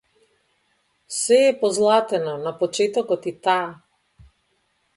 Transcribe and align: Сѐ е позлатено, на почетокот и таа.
Сѐ 1.17 1.43
е 1.49 1.51
позлатено, 1.59 2.35
на 2.47 2.55
почетокот 2.63 3.31
и 3.33 3.37
таа. 3.49 3.71